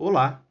[0.00, 0.44] Olá,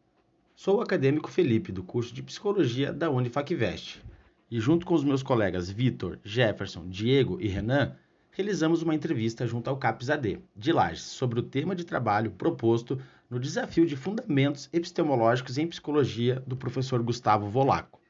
[0.54, 4.04] sou o acadêmico Felipe do curso de Psicologia da Unifacvest
[4.52, 7.96] e junto com os meus colegas Vitor, Jefferson, Diego e Renan,
[8.30, 13.00] realizamos uma entrevista junto ao CAPS-AD de Lages sobre o tema de trabalho proposto
[13.30, 18.02] no desafio de fundamentos epistemológicos em psicologia do professor Gustavo Volaco.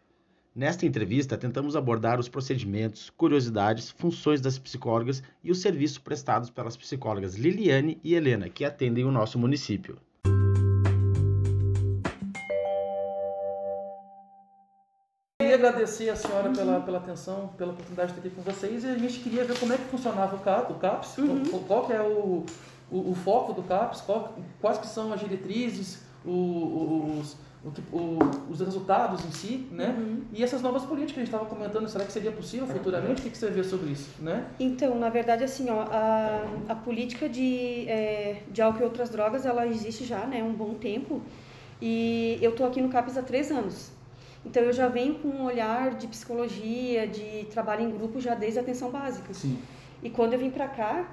[0.56, 6.76] Nesta entrevista, tentamos abordar os procedimentos, curiosidades, funções das psicólogas e os serviços prestados pelas
[6.76, 10.00] psicólogas Liliane e Helena, que atendem o nosso município.
[15.58, 18.98] Agradecer a senhora pela, pela atenção, pela oportunidade de estar aqui com vocês e a
[18.98, 21.44] gente queria ver como é que funcionava o, CAP, o CAPS, uhum.
[21.46, 22.46] qual, qual que é o,
[22.92, 27.38] o, o, foco do CAPS, qual, quais que são as diretrizes, os,
[28.50, 29.96] os resultados em si, né?
[29.98, 30.22] Uhum.
[30.32, 33.28] E essas novas políticas que a gente estava comentando, será que seria possível futuramente?
[33.28, 34.46] O que você vê sobre isso, né?
[34.60, 39.46] Então, na verdade, assim, ó, a, a política de, é, de álcool e outras drogas,
[39.46, 41.22] ela existe já, né, um bom tempo.
[41.82, 43.92] E eu estou aqui no CAPES há três anos.
[44.48, 48.58] Então eu já venho com um olhar de psicologia, de trabalho em grupo já desde
[48.58, 49.34] a atenção básica.
[49.34, 49.60] Sim.
[50.02, 51.06] E quando eu vim para cá,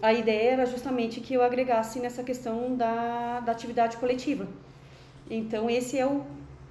[0.00, 4.46] a ideia era justamente que eu agregasse nessa questão da, da atividade coletiva.
[5.28, 6.24] Então esse é o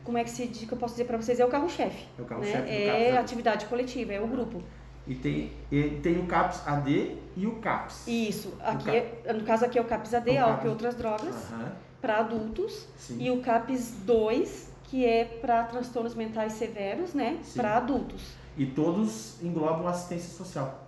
[0.06, 2.06] como é que se que eu posso dizer para vocês é o carro-chefe.
[2.18, 2.62] É o carro-chefe.
[2.62, 3.10] Né?
[3.10, 4.64] É a atividade coletiva, é o grupo.
[5.06, 8.08] E tem, e tem o CAPS AD e o CAPS.
[8.08, 8.54] Isso.
[8.62, 11.68] Aqui é, no caso aqui é o CAPS AD, álcool e outras drogas, uhum.
[12.00, 12.88] para adultos.
[12.98, 13.18] Sim.
[13.20, 18.22] E o CAPS 2 que é para transtornos mentais severos, né, para adultos.
[18.58, 20.88] E todos englobam assistência social.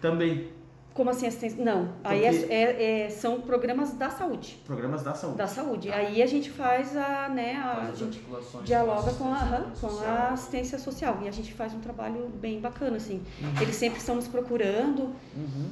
[0.00, 0.50] Também.
[0.94, 1.64] Como assim assistência?
[1.64, 2.08] Não, Porque...
[2.08, 4.60] aí é, é, é, são programas da saúde.
[4.66, 5.38] Programas da saúde.
[5.38, 5.90] Da saúde.
[5.90, 5.96] Ah.
[5.96, 8.22] Aí a gente faz a, né, a, a gente
[8.62, 12.98] dialoga com a, com a assistência social e a gente faz um trabalho bem bacana
[12.98, 13.22] assim.
[13.40, 13.62] Uhum.
[13.62, 15.14] Eles sempre estão nos procurando.
[15.34, 15.70] Uhum.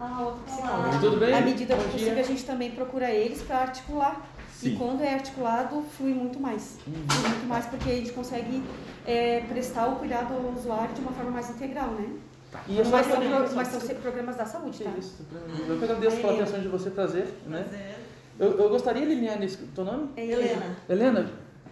[0.00, 0.98] Ah, outra psicóloga.
[1.00, 1.34] Tudo bem?
[1.34, 4.24] À medida do possível a gente também procura eles para articular
[4.58, 4.70] Sim.
[4.70, 6.78] E quando é articulado, flui muito mais.
[6.84, 6.94] Uhum.
[7.08, 8.60] Flui muito mais porque a gente consegue
[9.06, 12.08] é, prestar o cuidado ao usuário de uma forma mais integral, né?
[12.50, 12.62] Tá.
[12.66, 14.90] E mas, são, pro, mas são programas da saúde, tá?
[14.98, 15.24] Isso.
[15.68, 17.94] Eu agradeço pela atenção de você trazer, né?
[18.36, 20.08] Eu, eu gostaria, Liliane, teu nome?
[20.16, 20.76] É Helena.
[20.88, 21.30] Helena,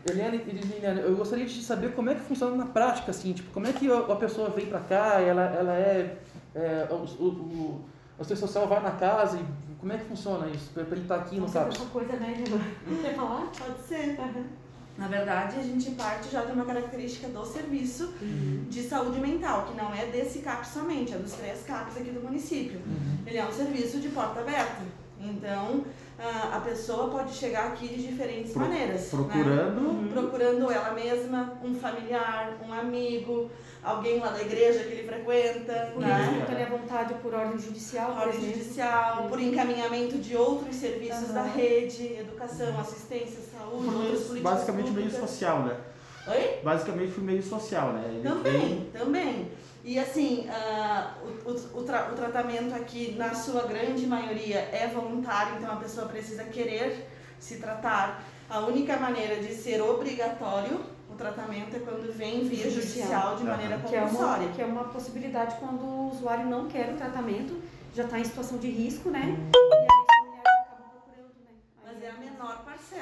[0.09, 3.51] Helena e Liliane, eu gostaria de saber como é que funciona na prática, assim, tipo,
[3.53, 6.19] como é que a pessoa vem para cá, ela, ela é,
[6.55, 7.85] é o, o, o,
[8.17, 10.71] o social vai na casa e como é que funciona isso?
[10.73, 11.79] Para ele estar tá aqui no CAPS?
[11.79, 12.45] Uma coisa, né,
[13.03, 13.51] Quer falar?
[13.59, 14.19] Pode ser.
[14.19, 14.45] Uhum.
[14.99, 18.65] Na verdade, a gente parte já de uma característica do serviço uhum.
[18.69, 22.23] de saúde mental, que não é desse CAPS somente, é dos três CAPS aqui do
[22.23, 22.81] município.
[22.81, 23.19] Uhum.
[23.27, 24.83] Ele é um serviço de porta aberta.
[25.21, 25.85] Então,
[26.19, 29.00] a pessoa pode chegar aqui de diferentes Pro, maneiras.
[29.03, 29.09] Né?
[29.10, 29.81] Procurando.
[29.81, 30.10] Né?
[30.12, 33.50] Procurando ela mesma, um familiar, um amigo,
[33.82, 35.91] alguém lá da igreja que ele frequenta.
[35.93, 36.31] Por né?
[36.32, 38.12] espontânea vontade por ordem judicial.
[38.12, 41.34] Por ordem judicial, por encaminhamento de outros serviços uhum.
[41.34, 45.12] da rede, educação, assistência, saúde, outras políticas Basicamente públicas.
[45.12, 45.77] meio social, né?
[46.27, 46.61] Oi?
[46.63, 48.05] Basicamente foi meio social, né?
[48.09, 49.51] Ele também, também.
[49.85, 55.57] E assim, uh, o, o, tra o tratamento aqui, na sua grande maioria, é voluntário,
[55.59, 58.25] então a pessoa precisa querer se tratar.
[58.51, 63.79] A única maneira de ser obrigatório o tratamento é quando vem via judicial, de maneira
[63.79, 64.49] compulsória.
[64.55, 67.57] Que é, uma, que é uma possibilidade quando o usuário não quer o tratamento,
[67.95, 69.37] já está em situação de risco, né?
[69.55, 69.86] Hum.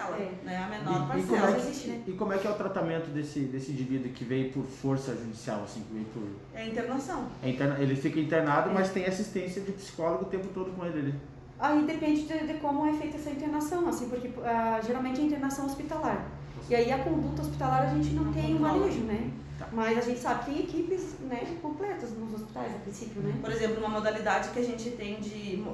[0.06, 0.44] Parcela, é.
[0.44, 0.56] né?
[0.56, 1.18] A menor e, parcela.
[1.18, 2.02] E como, é que, né?
[2.06, 5.62] e como é que é o tratamento desse, desse indivíduo que veio por força judicial,
[5.64, 6.22] assim, que veio por...
[6.54, 7.28] É internação.
[7.42, 8.72] É interna, ele fica internado, é.
[8.72, 11.14] mas tem assistência de psicólogo o tempo todo com ele ali.
[11.58, 15.66] Aí depende de, de como é feita essa internação, assim, porque uh, geralmente é internação
[15.66, 16.26] hospitalar.
[16.68, 19.30] E aí a conduta hospitalar a gente não, não tem o manejo, né?
[19.58, 19.68] Tá.
[19.70, 23.34] Mas a gente sabe que tem equipes né, completas nos hospitais, a princípio, né?
[23.40, 25.64] Por exemplo, uma modalidade que a gente tem de...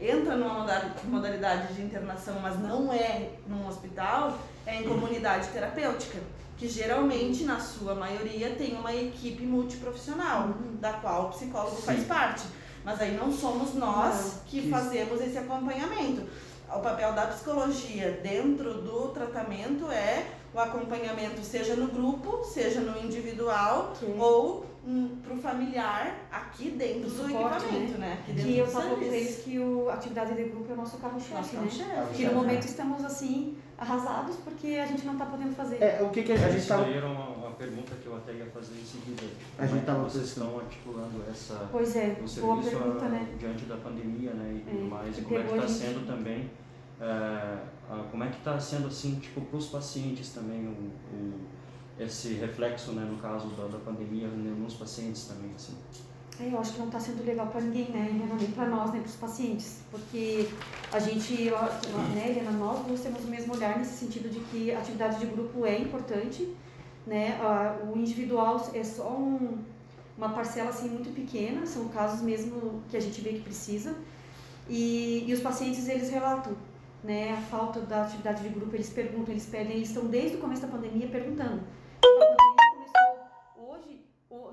[0.00, 0.66] Entra numa
[1.04, 6.18] modalidade de internação, mas não é num hospital, é em comunidade terapêutica.
[6.56, 10.76] Que geralmente, na sua maioria, tem uma equipe multiprofissional, uhum.
[10.80, 11.82] da qual o psicólogo Sim.
[11.82, 12.44] faz parte.
[12.82, 14.40] Mas aí não somos nós não.
[14.46, 16.22] que fazemos esse acompanhamento.
[16.74, 20.26] O papel da psicologia dentro do tratamento é
[20.56, 24.18] o acompanhamento seja no grupo, seja no individual Sim.
[24.18, 28.18] ou um, para o familiar aqui dentro do equipamento, né?
[28.22, 29.58] Aqui dentro que eu falo para eles que
[29.90, 31.94] a atividade de grupo é o nosso carro-chefe, né?
[31.94, 35.82] Carro que no momento estamos assim arrasados porque a gente não está podendo fazer.
[35.82, 36.86] É, o que, que a gente estava...
[36.86, 39.24] Era uma, uma, pergunta que eu até ia fazer em seguida.
[39.58, 40.04] A gente estava...
[40.04, 41.68] Vocês estão articulando essa...
[41.70, 43.28] Pois é, o boa pergunta, a, né?
[43.38, 44.54] Diante da pandemia, né?
[44.56, 45.18] E tudo é, mais.
[45.18, 46.48] E como é que está sendo também
[47.00, 47.58] é,
[48.10, 50.70] como é que está sendo assim tipo para os pacientes também o,
[51.14, 51.40] o,
[51.98, 55.74] esse reflexo né no caso da, da pandemia nos pacientes também assim
[56.38, 58.34] É, eu acho que não está sendo legal para ninguém, né, Helena?
[58.34, 59.80] Nem para nós, nem para os pacientes.
[59.90, 60.46] Porque
[60.92, 61.50] a gente,
[62.14, 65.64] né, Helena, nós duas temos o mesmo olhar nesse sentido de que atividade de grupo
[65.64, 66.54] é importante,
[67.06, 67.38] né?
[67.90, 69.58] O individual é só um,
[70.18, 73.96] uma parcela assim muito pequena, são casos mesmo que a gente vê que precisa.
[74.68, 76.54] E, e os pacientes, eles relatam
[77.02, 80.40] né, a falta da atividade de grupo, eles perguntam, eles pedem, eles estão desde o
[80.40, 81.60] começo da pandemia perguntando.
[81.98, 84.04] A pandemia começou hoje,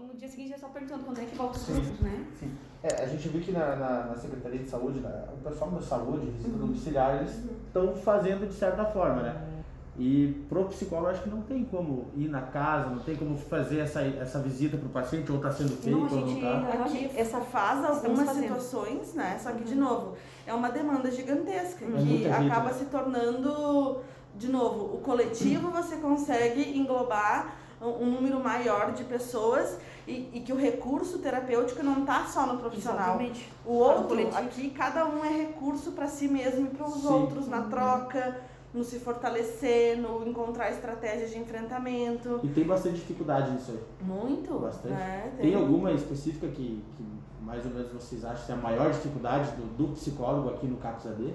[0.08, 2.26] no dia seguinte, eles estão perguntando quando é que volta os grupos, né?
[2.40, 2.52] Sim.
[2.84, 5.82] É, a gente viu que na, na, na Secretaria de Saúde, na, o pessoal da
[5.82, 6.68] saúde, visita uhum.
[6.68, 7.96] domiciliar, eles estão uhum.
[7.96, 9.50] fazendo de certa forma, né?
[9.98, 13.80] E pro psicólogo acho que não tem como ir na casa, não tem como fazer
[13.80, 16.84] essa, essa visita para o paciente ou está sendo feito não, ou não está.
[16.84, 19.38] Aqui essa faz algumas situações, né?
[19.40, 19.66] Só que uhum.
[19.66, 22.06] de novo é uma demanda gigantesca uhum.
[22.06, 22.74] que acaba né?
[22.74, 24.02] se tornando
[24.36, 30.54] de novo o coletivo você consegue englobar um número maior de pessoas e, e, que
[30.54, 33.16] o recurso terapêutico não está só no profissional.
[33.20, 33.50] Exatamente.
[33.66, 37.60] O outro, aqui cada um é recurso para si mesmo e para os outros na
[37.60, 37.70] uhum.
[37.70, 38.42] troca
[38.74, 42.40] no se fortalecer, no encontrar estratégias de enfrentamento.
[42.44, 43.80] E tem bastante dificuldade nisso aí.
[44.02, 44.58] Muito.
[44.58, 44.96] Bastante.
[44.96, 45.52] É, tem.
[45.52, 45.56] tem.
[45.56, 47.04] alguma específica que, que
[47.46, 50.78] mais ou menos vocês acham que é a maior dificuldade do, do psicólogo aqui no
[50.78, 51.34] CAPS AD?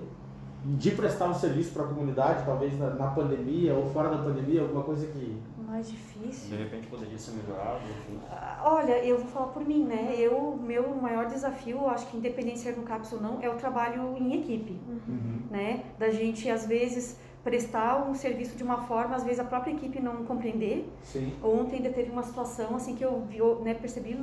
[0.65, 4.63] De prestar um serviço para a comunidade, talvez na, na, pandemia ou fora da pandemia,
[4.63, 5.41] alguma coisa que.
[5.57, 6.57] Mais difícil.
[6.57, 8.19] De repente poderia ser melhorado, enfim.
[8.29, 10.15] Ah, olha, eu vou falar por mim, né?
[10.19, 13.55] Eu, meu maior desafio, acho que independente de ser no CAPS ou não, é o
[13.55, 14.81] trabalho em equipe.
[14.89, 15.43] Uhum.
[15.49, 15.85] Né?
[15.97, 20.01] Da gente, às vezes prestar um serviço de uma forma, às vezes a própria equipe
[20.01, 20.91] não compreender.
[21.03, 21.33] Sim.
[21.43, 24.15] Ontem ainda teve uma situação assim que eu vi, né, percebi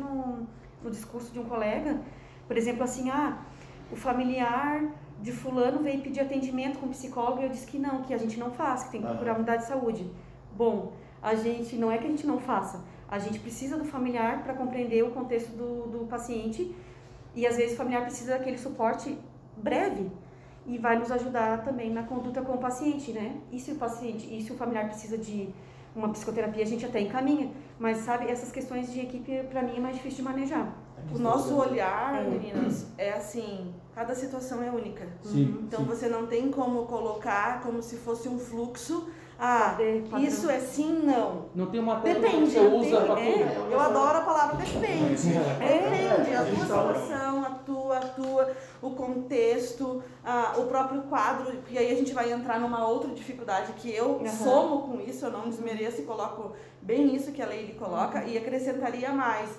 [0.85, 1.99] no, no discurso de um colega,
[2.47, 3.37] por exemplo, assim, ah,
[3.91, 4.83] o familiar
[5.21, 8.37] de fulano veio pedir atendimento com psicólogo e eu disse que não, que a gente
[8.37, 10.09] não faz, que tem que procurar a unidade de saúde.
[10.55, 14.43] Bom, a gente não é que a gente não faça, a gente precisa do familiar
[14.43, 16.75] para compreender o contexto do, do paciente
[17.33, 19.17] e às vezes o familiar precisa daquele suporte
[19.57, 20.11] breve
[20.65, 23.39] e vai nos ajudar também na conduta com o paciente, né?
[23.51, 25.49] E se o paciente, e se o familiar precisa de
[25.95, 29.79] uma psicoterapia, a gente até encaminha, mas sabe, essas questões de equipe para mim é
[29.79, 30.75] mais difícil de manejar.
[31.13, 32.27] O nosso olhar, é.
[32.27, 35.07] meninas, é assim, cada situação é única.
[35.23, 35.85] Sim, então sim.
[35.85, 39.77] você não tem como colocar como se fosse um fluxo ah,
[40.19, 41.45] isso é sim, não.
[41.53, 45.27] Não tem uma técnica depende, que você usa para é, Eu adoro a palavra depende.
[45.27, 48.51] Depende, a tua situação, a tua, a tua,
[48.81, 53.73] o contexto, ah, o próprio quadro, e aí a gente vai entrar numa outra dificuldade
[53.73, 54.27] que eu uhum.
[54.27, 58.37] somo com isso, eu não desmereço e coloco bem isso que a lei coloca, e
[58.37, 59.49] acrescentaria mais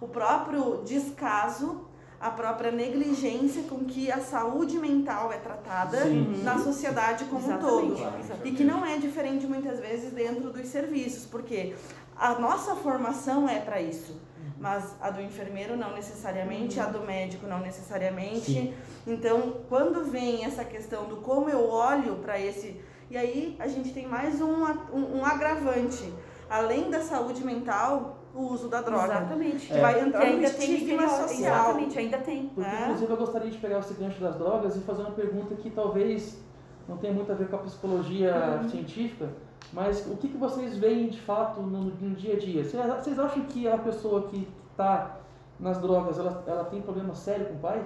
[0.00, 1.86] o próprio descaso
[2.24, 6.42] a própria negligência com que a saúde mental é tratada Sim.
[6.42, 8.00] na sociedade como Exatamente.
[8.00, 8.46] um todo.
[8.46, 11.74] E que não é diferente muitas vezes dentro dos serviços, porque
[12.16, 14.18] a nossa formação é para isso.
[14.58, 18.52] Mas a do enfermeiro não necessariamente, a do médico não necessariamente.
[18.52, 18.74] Sim.
[19.06, 22.80] Então, quando vem essa questão do como eu olho para esse.
[23.10, 26.10] E aí a gente tem mais um, um, um agravante.
[26.48, 29.04] Além da saúde mental, o uso da droga.
[29.04, 29.66] Exatamente.
[29.66, 29.80] Que é.
[29.80, 31.30] vai entrar no tem estigma social.
[31.30, 32.46] Exatamente, ainda tem.
[32.48, 32.82] Porque, é.
[32.82, 36.42] inclusive, eu gostaria de pegar esse gancho das drogas e fazer uma pergunta que talvez
[36.88, 38.68] não tenha muito a ver com a psicologia uhum.
[38.68, 39.28] científica,
[39.72, 42.64] mas o que, que vocês veem de fato no, no dia a dia?
[42.64, 45.16] Vocês acham que a pessoa que está
[45.58, 47.84] nas drogas, ela, ela tem problema sério com o pai?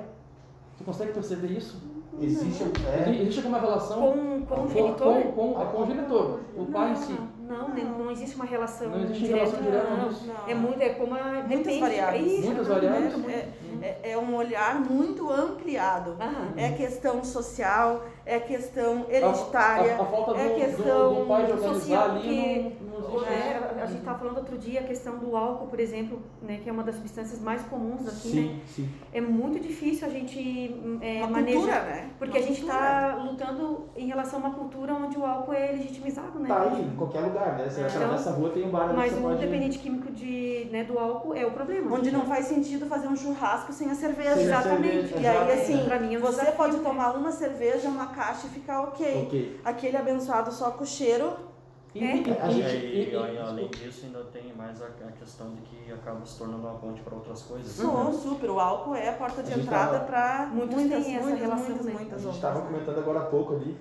[0.76, 1.80] Você consegue perceber isso?
[2.20, 3.10] Existe, é.
[3.20, 5.14] Existe alguma relação com, com, o genitor?
[5.14, 7.12] Com, com, com, com o genitor, o pai em si.
[7.12, 7.68] Não, não,
[7.98, 10.48] não existe uma relação Não existe direta, relação direta não, não.
[10.48, 12.32] É muito, é como a, muitas variáveis.
[12.32, 13.14] Isso, muitas variáveis.
[13.28, 13.48] É,
[13.80, 16.16] é, é, um olhar muito ampliado.
[16.20, 16.52] Aham.
[16.56, 21.26] É questão social, é questão hereditária, a, a, a falta do, é questão do, do
[21.26, 23.32] pai de organizar ali não, não existe.
[23.32, 26.68] É, a gente estava falando outro dia a questão do álcool, por exemplo, né, que
[26.68, 28.60] é uma das substâncias mais comuns aqui, sim, né?
[28.66, 28.88] Sim.
[29.12, 32.10] É muito difícil a gente é, uma manejar, cultura, né?
[32.18, 35.72] porque uma a gente está lutando em relação a uma cultura onde o álcool é
[35.72, 36.48] legitimizado, né?
[36.48, 37.68] Tá aí, em qualquer lugar, né?
[37.68, 39.40] Você então, nessa rua tem um bar Mas o pode...
[39.40, 41.94] dependente químico de, né, do álcool é o problema.
[41.94, 44.34] Onde não faz sentido fazer um churrasco sem a cerveja.
[44.34, 44.88] Sem exatamente.
[44.88, 48.46] A cerveja, e aí, assim, pra mim, é você pode tomar uma cerveja, uma caixa
[48.46, 49.22] e ficar ok.
[49.24, 49.60] okay.
[49.64, 51.47] Aquele abençoado só com o cheiro
[51.98, 52.16] e, é.
[52.16, 55.92] e, a gente, e, e, além disso, ainda tem mais a, a, questão de que
[55.92, 57.72] acaba se tornando uma ponte para outras coisas.
[57.72, 58.12] Sou, né?
[58.12, 58.50] super.
[58.50, 62.14] O álcool é a porta de a entrada para muitas, muitas, muitas, relação, muitas, muitas,
[62.14, 63.76] A gente estava comentando agora há pouco ali,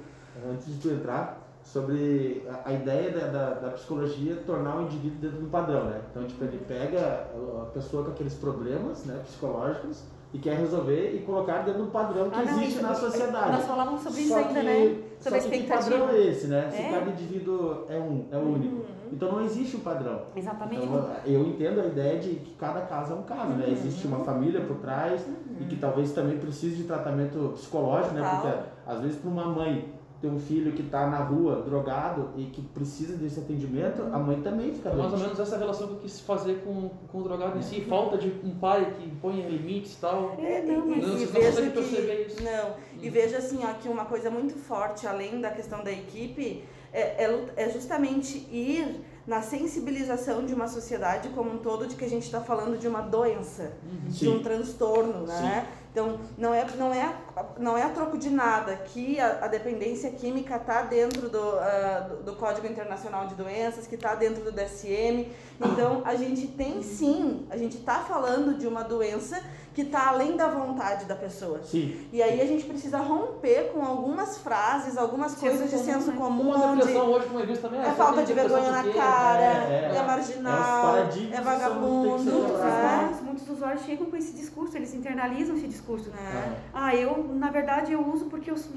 [0.50, 5.20] antes de tu entrar, sobre a, a ideia da, da, da, psicologia tornar o indivíduo
[5.20, 6.02] dentro do padrão, né?
[6.10, 7.28] Então, tipo, ele pega
[7.62, 12.30] a pessoa com aqueles problemas né, psicológicos e quer resolver e colocar dentro do padrão
[12.30, 13.52] que Ah, não, existe isso- na sociedade.
[13.52, 14.96] Nós falávamos sobre isso Só ainda, que- né?
[15.20, 16.70] Só Sobre a que padrão é esse, né?
[16.70, 16.90] Se É.
[16.92, 18.76] cada indivíduo é um, é único.
[18.76, 18.82] Uhum.
[19.12, 20.22] Então não existe um padrão.
[20.36, 20.86] Exatamente.
[20.86, 23.58] Então, eu entendo a ideia de que cada caso é um caso, Uhum.
[23.58, 23.70] né?
[23.72, 25.26] Existe uma família por trás
[25.62, 28.22] e que talvez também precise de tratamento psicológico, né?
[28.22, 28.42] Total.
[28.42, 32.46] Porque às vezes para uma mãe ter um filho que está na rua drogado e
[32.46, 35.24] que precisa desse atendimento, a mãe também fica É mais ou doente.
[35.24, 38.34] menos essa relação que eu quis fazer com, com o drogado em si, falta de
[38.44, 40.36] um pai que põe limites e tal.
[40.40, 42.44] É, não, e, mas Não, e não veja que perceber isso.
[42.44, 46.64] não e veja assim ó, que uma coisa muito forte além da questão da equipe
[46.92, 52.06] é, é, é justamente ir na sensibilização de uma sociedade como um todo de que
[52.06, 53.74] a gente está falando de uma doença
[54.08, 54.44] de um Sim.
[54.44, 57.16] transtorno né então não é não é
[57.58, 62.08] não é a troco de nada que a, a dependência química está dentro do, ah,
[62.08, 65.28] do, do Código Internacional de Doenças que está dentro do DSM
[65.60, 69.42] então a gente tem sim a gente está falando de uma doença
[69.78, 72.08] que está além da vontade da pessoa Sim.
[72.12, 76.18] e aí a gente precisa romper com algumas frases, algumas Senso coisas de senso né?
[76.18, 78.84] comum, Uma onde depressão hoje, como eu disse também, é só falta de vergonha na
[78.92, 79.98] cara, é, é, é.
[79.98, 82.34] É marginal, é vagabundo, Muitos né?
[82.34, 86.10] usuários, muitos usuários chegam com esse discurso, eles internalizam esse discurso.
[86.10, 86.54] É.
[86.74, 88.72] Ah, eu, na verdade, eu uso porque eu, sou-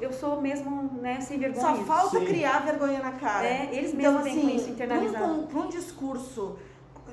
[0.00, 1.66] eu sou mesmo, né, sem vergonha.
[1.66, 2.24] Só falta Sim.
[2.24, 3.46] criar vergonha na cara.
[3.46, 5.46] É, eles Então, mesmos com assim, isso internalizado.
[5.48, 6.56] para um, discurso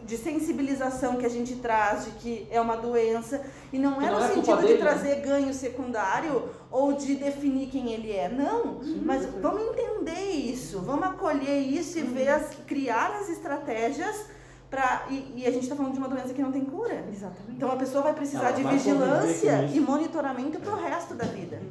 [0.08, 4.20] de sensibilização que a gente traz de que é uma doença e não é não
[4.20, 4.90] no é sentido de dele, né?
[4.90, 8.80] trazer ganho secundário ou de definir quem ele é, não.
[9.04, 9.42] Mas perfeito.
[9.42, 12.14] vamos entender isso, vamos acolher isso e Uhum.
[12.14, 14.26] ver as, criar as estratégias
[14.70, 17.04] para e, e a gente está falando de uma doença que não tem cura.
[17.12, 17.52] Exatamente.
[17.52, 21.62] Então a pessoa vai precisar Ela de vai vigilância e monitoramento pro resto da vida.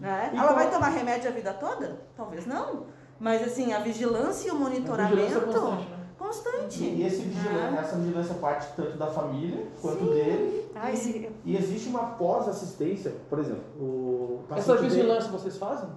[0.00, 0.30] Né?
[0.32, 2.00] E Ela qual- vai tomar remédio a vida toda?
[2.16, 2.86] Talvez não.
[3.20, 5.52] Mas assim, a vigilância e o A monitoramento vigilância
[6.32, 6.82] constante.
[6.82, 7.80] E esse vigilância, Ah.
[7.80, 10.70] essa vigilância parte tanto da família quanto dele.
[10.74, 15.88] Ah, esse, E existe uma pós-assistência, por exemplo, o Essa vigilância vocês fazem?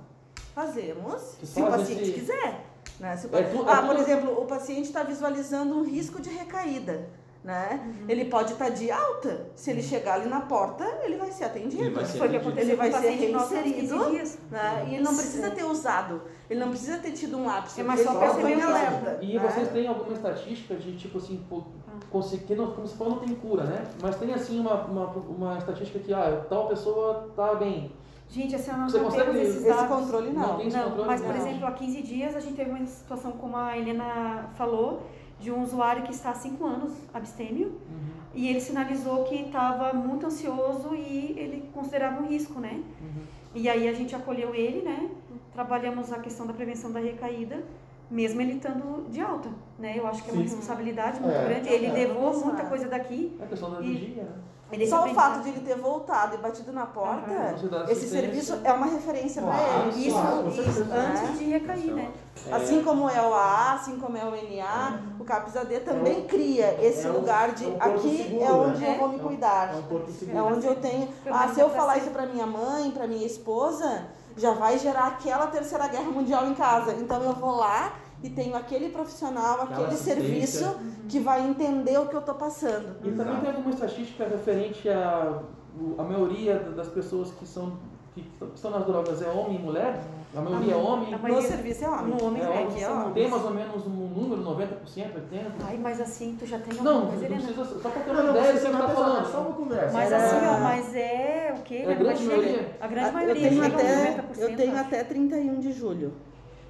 [0.54, 2.66] Fazemos, se o paciente esse- quiser.
[3.00, 3.18] Né?
[3.18, 6.22] Se o É tu- é ah, tu- por exemplo, o paciente está visualizando um risco
[6.22, 7.10] de recaída.
[7.46, 7.80] Né?
[7.86, 8.06] Uhum.
[8.10, 9.46] Ele pode estar de alta.
[9.56, 11.84] Se ele chegar ali na porta, ele vai ser atendido.
[11.84, 12.60] Ele vai ser foi o que atendido.
[12.60, 14.40] aconteceu Ele vai com o ser paciente nosso há uns 15 reinserido, dias.
[14.50, 14.86] Né?
[14.88, 16.22] E ele não precisa ter usado.
[16.50, 17.78] Ele não precisa ter tido um lápis.
[17.78, 18.68] É, mas ele só perceber isso.
[18.68, 19.20] alerta.
[19.22, 19.48] E né?
[19.48, 21.64] vocês têm alguma estatística de tipo assim, pô,
[22.10, 23.84] conseguir, que não, como você falou, não tem cura, né?
[24.02, 27.92] Mas tem assim uma, uma, uma estatística que, ah, tal pessoa tá bem.
[28.28, 29.88] Gente, assim, nós Você não consegue temos esses Esse dados.
[29.88, 30.42] controle não.
[30.48, 31.08] Não tem esse Não, controle?
[31.08, 31.38] mas por Não.
[31.38, 35.04] exemplo, há 15 dias a gente teve uma situação, como a Helena falou,
[35.40, 39.94] de um usuário que está há 5 anos abstêmio Uhum, e ele sinalizou que estava
[39.94, 42.82] muito ansioso e ele considerava um risco, né?
[43.02, 43.22] uhum.
[43.54, 45.10] E aí a gente acolheu ele, né?
[45.54, 47.64] Trabalhamos a questão da prevenção da recaída,
[48.12, 49.50] mesmo ele estando de alta,
[49.80, 49.94] né?
[49.98, 50.48] Eu acho que é uma Sim.
[50.50, 51.70] responsabilidade muito É, grande.
[51.70, 51.92] Ele é.
[51.94, 53.36] levou muita coisa daqui.
[53.40, 54.32] É a questão da E- vigia, né?
[54.72, 57.56] Ele Só o fato de ele ter voltado e batido na porta,
[57.88, 60.08] esse serviço é uma referência para Claro, ele.
[60.08, 62.12] Isso, Claro, isso antes de recair, né?
[62.52, 67.06] Assim como é o AA, assim como é o NA, o CAPS-AD também cria esse
[67.06, 68.94] é um- lugar de é um porto aqui seguro, é onde né?
[68.94, 69.70] eu vou me É cuidar.
[69.74, 70.38] É um.
[70.38, 71.10] É onde eu tenho.
[71.32, 74.06] Ah, se eu falar isso pra minha mãe, pra minha esposa,
[74.36, 76.94] já vai gerar aquela terceira guerra mundial em casa.
[76.94, 77.94] Então eu vou lá
[78.26, 80.76] e tenho aquele profissional, Aquela aquele serviço
[81.08, 82.96] que vai entender o que eu tô passando.
[83.04, 83.42] E também Exato.
[83.42, 85.42] tem alguma estatística referente a
[85.80, 87.74] o- a maioria das pessoas que são
[88.16, 88.24] que
[88.56, 90.00] estão nas drogas é homem e mulher?
[90.34, 91.14] A maioria é homem?
[91.14, 92.16] A No maioria- serviço é homem.
[92.16, 93.14] No homem, É é, homem, que é são homem.
[93.14, 95.52] Tem mais ou menos um número, 90%, 80%?
[95.68, 97.42] Ai, mas assim, tu já tem Não, alguma não coisa, Helena?
[97.44, 99.06] precisa, só pra ter Não, uma não, ideia do você que não tá vai pensar,
[99.10, 99.28] falando.
[99.28, 99.94] é só uma conversa.
[99.94, 100.16] Mas É.
[100.16, 101.76] assim, ó, mas é o quê?
[101.76, 102.78] É a grande Mas chega- maioria.
[102.80, 104.40] A grande eu maioria tenho chega a até, 90%.
[104.50, 106.14] eu tenho até 31 de julho.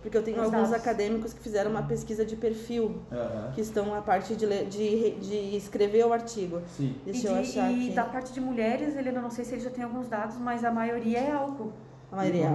[0.05, 0.73] Porque eu tenho Os alguns dados.
[0.85, 3.51] acadêmicos que fizeram uma pesquisa de perfil, Aham.
[3.55, 6.61] que estão a parte de, de, de escrever o artigo.
[6.77, 6.95] Sim.
[7.07, 7.95] E, Deixa eu de- achar e aqui.
[7.95, 10.69] da parte de mulheres, Helena, não sei se ele já tem alguns dados, mas a
[10.69, 11.71] maioria é álcool.
[12.11, 12.45] A maioria.
[12.45, 12.49] É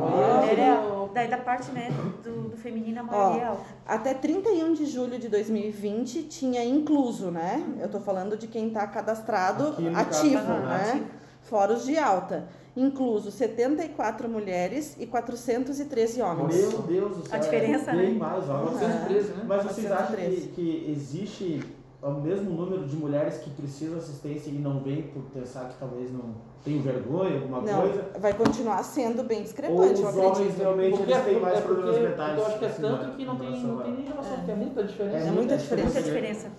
[0.69, 1.11] eu- álcool.
[1.13, 1.91] Daí da parte, né,
[2.23, 3.65] do, do feminino, a maioria é álcool.
[3.85, 7.65] Até 31 de julho de 2020 tinha incluso, né?
[7.81, 10.89] Eu tô falando de quem tá cadastrado Aqui ativo, caso, né?
[10.93, 11.05] ativo.
[11.43, 12.47] Fora os de alta.
[12.77, 16.57] Incluso 74 mulheres e 413 homens.
[16.57, 17.35] Meu Deus do céu.
[17.37, 18.19] A diferença, é bem né?
[18.19, 18.71] mais, olha.
[18.71, 19.45] 913, né?
[19.47, 20.49] Mas vocês acham 413.
[20.49, 21.61] que, que existe
[22.03, 25.75] o mesmo número de mulheres que precisam de assistência e não vêm por pensar que
[25.79, 26.35] talvez não
[26.65, 28.07] tenham vergonha, alguma Não, coisa?
[28.19, 31.61] vai continuar sendo bem Ou discrepante, os eu homens realmente Porque, eles têm mais é
[31.61, 32.39] problemas mentais?
[32.39, 34.55] eu acho que é tanto que não em tem, não tem nem relação, porque é
[34.55, 35.17] muita diferença.
[35.17, 35.85] É muita diferença.
[35.93, 36.51] Muita diferença.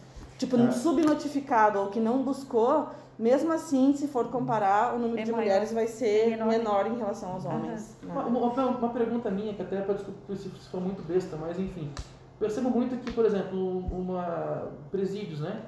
[0.41, 0.71] Tipo, É.
[0.71, 2.87] subnotificado ou que não buscou,
[3.19, 5.43] mesmo assim, se for comparar, o número É de maior.
[5.43, 6.47] mulheres vai ser É menor.
[6.47, 7.95] menor, em relação aos homens.
[8.01, 8.11] né?
[8.11, 11.91] Uma, uma, uma pergunta minha, que até para desculpa se for muito besta, mas enfim.
[12.39, 15.61] Percebo muito que, por exemplo, uma presídios, né?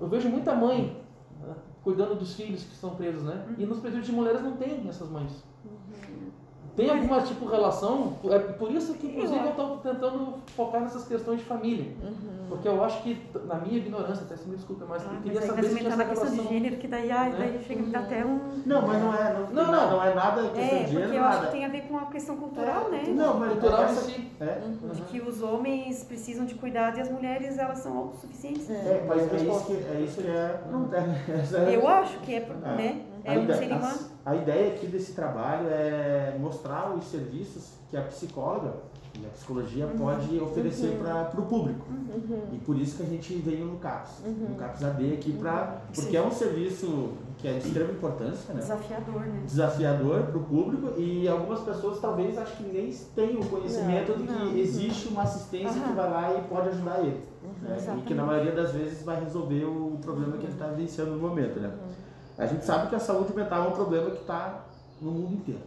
[0.00, 0.96] Eu vejo muita mãe,
[1.40, 3.44] né, cuidando dos filhos que estão presos, né?
[3.58, 5.42] E nos presídios de mulheres não tem essas mães.
[6.76, 6.88] Uhum.
[6.88, 8.14] Tem alguma tipo de relação?
[8.30, 11.92] É por isso que, inclusive, eu estou tentando focar nessas questões de família.
[12.02, 12.34] Uhum.
[12.48, 13.16] Porque eu acho que,
[13.46, 15.76] na minha ignorância, até se me desculpa, mas Ah, eu mas queria aí saber se
[15.76, 16.52] tinha essa na questão de relação.
[16.52, 17.36] gênero, que daí, ai, né?
[17.38, 18.40] daí chega a me dar até um...
[18.66, 19.72] Não, mas não é, não, Não, não.
[19.72, 21.46] nada- não é nada questão É, de porque gênero, eu acho nada.
[21.46, 23.04] que tem a ver com a questão cultural, né?
[23.08, 24.30] Não, mas Cultural essa- si.
[24.40, 24.60] é,
[24.92, 28.68] De que os homens precisam de cuidado e as mulheres, elas são autossuficientes.
[28.70, 32.34] é, mas é isso que é, isso que é, não é, é- Eu acho que
[32.34, 32.72] é, Ah.
[32.74, 33.00] né?
[33.24, 33.76] A É ideia,
[34.26, 38.74] a, a ideia aqui desse trabalho é mostrar os serviços que a psicóloga
[39.18, 39.96] e a psicologia Uhum.
[39.98, 41.86] pode oferecer para o público.
[42.52, 44.48] E por isso que a gente veio no CAPS, Uhum.
[44.50, 48.60] no CAPS AD aqui, pra, porque é um serviço que é de extrema importância, né?
[48.60, 49.42] Desafiador, né?
[49.44, 54.26] desafiador para o público e algumas pessoas talvez acho que nem tenham o conhecimento de
[54.26, 54.56] que não.
[54.56, 57.20] existe uma assistência que vai lá e pode ajudar ele.
[57.62, 57.76] né?
[57.98, 61.18] E que na maioria das vezes vai resolver o problema que ele está vivenciando no
[61.18, 61.60] momento.
[61.60, 61.70] Né?
[62.38, 64.60] A gente sabe que a saúde mental é um problema que está
[65.00, 65.60] no mundo inteiro.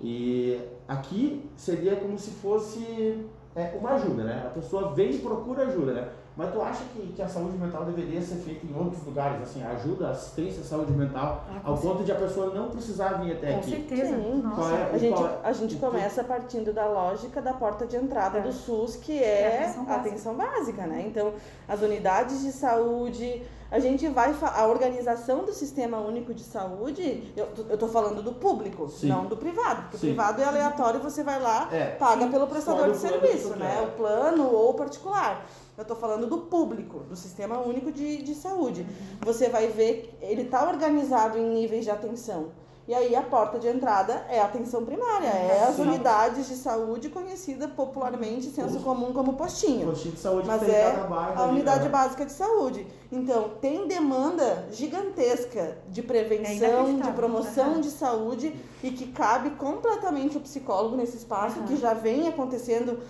[0.00, 4.44] E aqui seria como se fosse é, uma ajuda, né?
[4.46, 6.08] A pessoa vem e procura ajuda, né?
[6.36, 9.62] Mas tu acha que, que a saúde mental deveria ser feita em outros lugares, assim,
[9.64, 13.14] ajuda, assistência à saúde mental, Ah, com ao cer- ponto de a pessoa não precisar
[13.22, 13.70] vir até Com aqui?
[13.70, 14.14] certeza.
[14.16, 14.42] Sim.
[14.42, 14.74] Nossa.
[14.74, 18.38] é- A gente, qual é- a gente começa partindo da lógica da porta de entrada
[18.38, 18.42] É.
[18.42, 20.08] do SUS, que É a é atenção a básica.
[20.08, 21.04] atenção básica, né?
[21.08, 21.32] Então,
[21.66, 24.34] as unidades de saúde, a gente vai.
[24.42, 29.08] A organização do Sistema Único de Saúde, eu, eu tô falando do público, Sim.
[29.08, 29.82] não do privado.
[29.82, 30.06] Porque Sim.
[30.06, 31.90] o privado é aleatório, você vai lá, É.
[31.96, 33.82] paga pelo prestador de serviço, né?
[33.82, 35.46] O plano ou o particular.
[35.76, 38.86] Eu tô falando do público, do Sistema Único de, de Saúde.
[39.20, 42.48] Você vai ver, ele tá organizado em níveis de atenção.
[42.88, 45.82] E aí a porta de entrada é a atenção primária, é as Sim.
[45.82, 49.88] unidades de saúde conhecida popularmente, senso comum como postinho.
[49.88, 51.88] Postinho de saúde Mas que tem em é a ali, unidade né?
[51.88, 52.86] básica de saúde.
[53.10, 57.02] Então, tem demanda gigantesca de É prevenção, inacreditável.
[57.02, 57.80] de promoção Aham.
[57.80, 61.66] de saúde e que cabe completamente o psicólogo nesse espaço, Aham.
[61.66, 63.00] que já vem acontecendo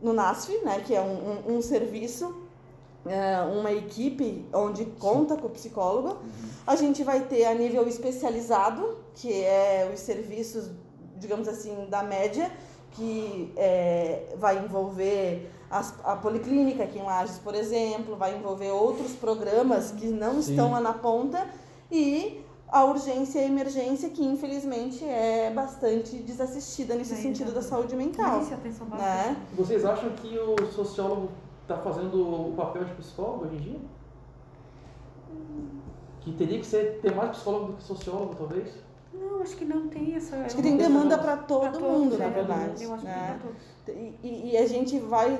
[0.00, 2.43] no NASF, né, que é um, um- um serviço, é,
[3.60, 6.18] uma equipe onde conta com o psicólogo.
[6.66, 10.70] A gente vai ter a nível especializado, que é os serviços,
[11.16, 12.50] digamos assim, da média,
[12.92, 19.12] que é, vai envolver as- a policlínica aqui em Lages, por exemplo, vai envolver outros
[19.12, 20.50] programas que não Sim.
[20.52, 21.46] estão lá na ponta
[21.90, 27.62] e a urgência e a emergência, que infelizmente é bastante desassistida nesse É, sentido da
[27.62, 28.40] saúde mental.
[28.40, 28.96] Isso é.
[28.96, 29.36] Né?
[29.56, 31.28] Vocês acham que o sociólogo
[31.64, 33.78] está fazendo o papel de psicólogo hoje em dia?
[36.20, 38.72] Que teria que ser, ter mais psicólogo do que sociólogo, talvez?
[39.12, 40.36] Não, acho que não tem essa.
[40.36, 42.82] Acho que tem demanda para pra todo todos, mundo, é, na verdade.
[42.84, 43.14] Eu acho que né?
[43.28, 44.14] tem pra todos.
[44.22, 45.38] E, e- e a gente vai.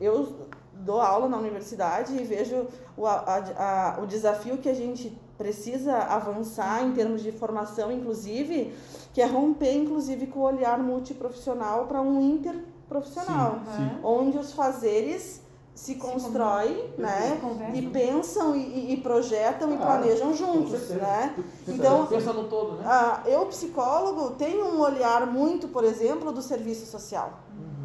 [0.00, 0.28] Eu
[0.74, 2.66] dou aula na universidade e vejo
[2.96, 8.74] o, a- a- o desafio que a gente precisa avançar em termos de formação, inclusive,
[9.14, 13.98] que é romper, inclusive, com o olhar multiprofissional para um interprofissional, Sim, sim.
[14.02, 15.42] onde os fazeres
[15.78, 17.38] se constroem, né?
[17.40, 17.76] Conversa.
[17.76, 21.34] E pensam e, e- e projetam e Claro, planejam juntos, né?
[21.64, 22.82] Pensa- Então- pensa no todo, né?
[22.84, 27.30] Ah, eu, psicólogo, tenho um olhar muito, por exemplo, do serviço social.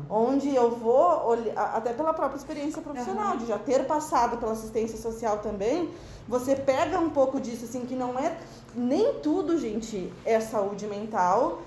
[0.10, 4.98] Onde eu vou, olhar, até pela própria experiência profissional, de já ter passado pela assistência
[4.98, 5.90] social também,
[6.28, 8.38] você pega um pouco disso, assim, que não é.
[8.76, 11.60] Nem tudo, gente, é saúde mental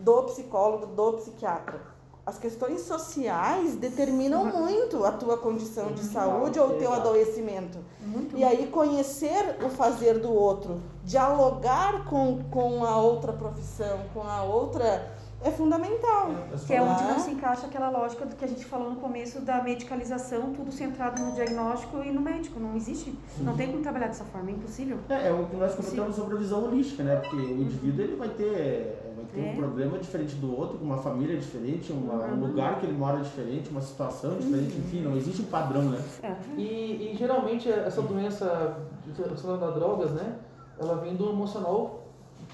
[0.00, 1.93] do psicólogo, do psiquiatra.
[2.26, 7.78] As questões sociais determinam muito a tua condição de saúde ou o teu adoecimento.
[8.00, 8.34] Muito.
[8.34, 14.42] E aí conhecer o fazer do outro, dialogar com, com a outra profissão, com a
[14.42, 15.13] outra,
[15.44, 16.30] é fundamental.
[16.66, 19.40] Que é onde não se encaixa aquela lógica do que a gente falou no começo
[19.42, 22.58] da medicalização, tudo centrado no diagnóstico e no médico.
[22.58, 23.14] Não existe.
[23.40, 24.98] Não tem como trabalhar dessa forma, é impossível.
[25.08, 27.16] É, é o que nós comentamos sobre a visão holística, né?
[27.16, 29.52] Porque o indivíduo ele vai ter, vai ter É.
[29.52, 32.46] um problema diferente do outro, com uma família diferente, uma- um Uhum.
[32.46, 36.00] lugar que ele mora diferente, uma situação diferente, enfim, não existe um padrão, né?
[36.22, 36.34] É.
[36.56, 38.76] E, e geralmente essa doença
[39.16, 40.36] relacionada a drogas, né?
[40.78, 42.02] Ela vem do emocional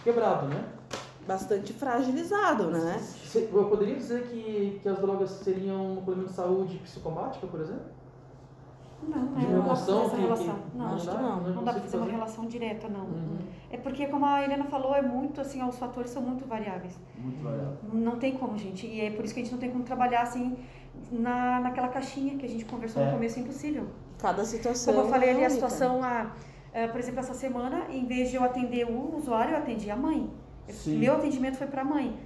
[0.05, 0.65] quebrado, né?
[1.31, 3.01] Bastante fragilizado, né?
[3.35, 7.85] Eu poderia dizer que, que as drogas seriam um problema de saúde psicomática, por exemplo?
[9.03, 10.65] Não, De Não dá pra emoção fazer que, essa que relação.
[10.75, 11.29] Não, acho dá, que não.
[11.29, 12.13] é Não dá pra possível fazer uma fazer.
[12.17, 13.05] relação direta, não.
[13.05, 13.39] Uhum.
[13.71, 16.99] É porque, como a Helena falou, é muito assim, os fatores são muito variáveis.
[17.17, 17.77] Muito variável.
[17.93, 18.87] Não tem como, gente.
[18.87, 20.57] E é por isso que a gente não tem como trabalhar assim
[21.13, 23.07] na, naquela caixinha que a gente conversou É.
[23.07, 23.87] no começo, é impossível.
[24.19, 24.93] Cada situação.
[24.93, 26.33] Como eu falei é ali, a situação, a,
[26.75, 29.97] eh, por exemplo, essa semana, em vez de eu atender o usuário, eu atendi a
[29.97, 30.29] mãe.
[30.73, 30.99] Sim.
[30.99, 32.17] Meu atendimento foi para a mãe.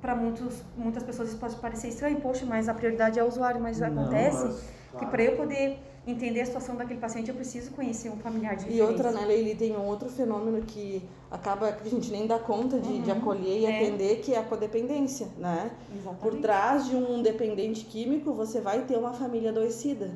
[0.00, 3.80] para muitas pessoas isso pode parecer estranho, poxa, mas a prioridade é o usuário, mas
[3.80, 4.98] não, acontece mas, claro.
[4.98, 8.70] que para eu poder entender a situação daquele paciente, eu preciso conhecer um familiar de
[8.70, 12.38] E outra, né, Leili, tem um outro fenômeno que acaba que a gente nem dá
[12.38, 13.02] conta de, uhum.
[13.02, 13.76] de acolher e é.
[13.76, 15.70] atender, que é a codependência, né?
[15.90, 16.20] Exatamente.
[16.20, 20.10] Por trás de um dependente químico, você vai ter uma família adoecida.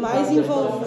[0.00, 0.82] Mais envolv...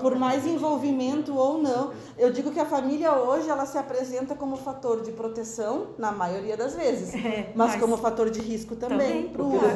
[0.00, 4.56] Por mais envolvimento ou não, eu digo que a família hoje ela se apresenta como
[4.56, 8.98] fator de proteção na maioria das vezes, é, mas, mas, como fator de risco também,
[8.98, 9.68] também para o outro.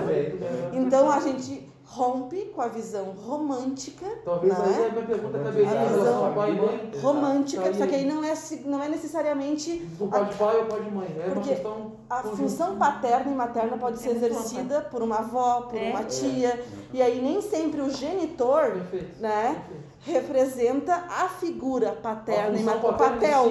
[0.75, 4.07] Então a gente rompe com a visão romântica.
[4.24, 4.64] Talvez né?
[4.64, 6.90] aí a minha pergunta caberia em relação ao pai e mãe.
[7.03, 8.33] Romântica, tá só que aí não é,
[8.64, 9.76] não é necessariamente.
[9.98, 11.16] Do pai de pai ou pai de mãe.
[11.18, 11.57] É porque
[12.09, 15.90] a função paterna e materna pode ser é exercida por uma avó, por é.
[15.90, 16.50] uma tia.
[16.50, 16.64] É.
[16.92, 19.20] E aí nem sempre o genitor, Perfeito.
[19.20, 19.64] né?
[19.68, 22.67] Perfeito representa a figura paterna e.
[22.67, 23.47] O papel,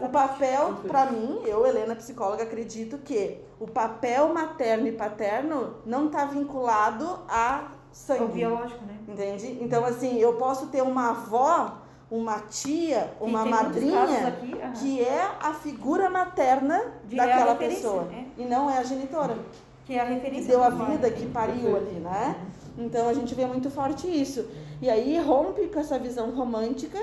[0.00, 6.06] o papel para mim, eu, Helena, psicóloga, acredito que o papel materno e paterno não
[6.06, 8.20] está vinculado a sangue.
[8.20, 8.96] É o biológico, né?
[9.06, 9.58] Entende?
[9.60, 11.78] Então, assim, eu posso ter uma avó,
[12.10, 18.08] uma tia, uma madrinha, aqui, que é a figura materna De daquela pessoa.
[18.12, 18.24] É.
[18.38, 19.36] E não é a genitora.
[19.84, 20.44] Que é a referência.
[20.44, 22.36] Que deu a vida, que pariu ali, né?
[22.76, 24.48] Então a gente vê muito forte isso.
[24.80, 26.98] E aí rompe com essa visão romântica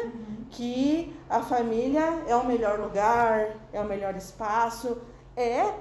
[0.50, 4.98] que a família é o melhor lugar, é o melhor espaço,
[5.36, 5.74] é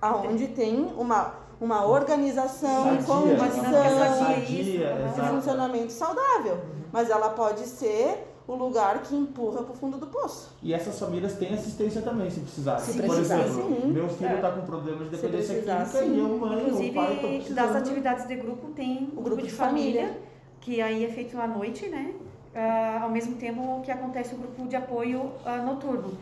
[0.00, 3.72] aonde tem uma, uma organização, sadia, condição,
[4.18, 6.60] sadia, funcionamento saudável.
[6.92, 10.50] Mas ela pode ser o lugar que empurra para o fundo do poço.
[10.62, 12.78] E essas famílias têm assistência também, se precisar.
[12.78, 13.88] Se Por precisar, exemplo, sim.
[13.88, 14.52] meu filho está é.
[14.52, 16.14] com problemas de dependência química sim.
[16.14, 19.54] e eu, mãe, Inclusive, pai, das atividades de grupo tem o, o grupo, de, de
[19.54, 20.22] família, família,
[20.60, 22.14] que aí é feito à noite, né?
[22.54, 26.12] Uh, ao mesmo tempo que acontece o grupo de apoio uh, noturno.